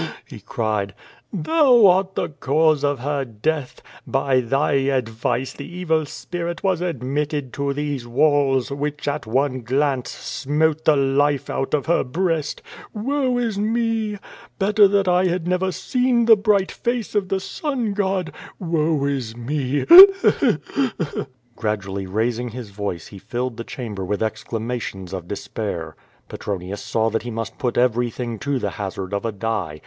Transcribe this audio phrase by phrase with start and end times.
[0.01, 0.95] "Eheu!'^ he cried.
[1.31, 3.83] "Thou art the cause of her death.
[4.07, 10.09] By thy advice the evil spirit was admitted to these walls, which at one glance
[10.09, 12.63] smote the life out of her breast.
[12.95, 14.17] Woe is me!
[14.57, 18.33] Better that I had never seen the bright face of the sun god.
[18.57, 19.85] Woe is me!
[19.85, 20.57] Eheu!
[20.97, 25.95] Eheu!'' Gradually raising his voice he filled the chamber with ex clamations of despair.
[26.27, 29.79] Petronius saw that he must put every thing to the hazard oi a die.